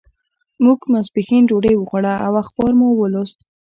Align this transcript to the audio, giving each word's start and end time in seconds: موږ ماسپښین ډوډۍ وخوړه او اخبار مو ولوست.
موږ 0.63 0.79
ماسپښین 0.91 1.43
ډوډۍ 1.49 1.73
وخوړه 1.77 2.13
او 2.25 2.33
اخبار 2.43 2.71
مو 2.79 2.87
ولوست. 2.95 3.39